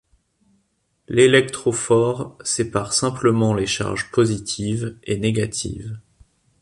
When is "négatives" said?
5.19-5.99